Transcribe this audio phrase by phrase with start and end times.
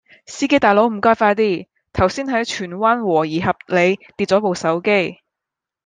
[0.25, 5.19] 司機大佬唔該快啲，頭先喺荃灣和宜合里跌左部手機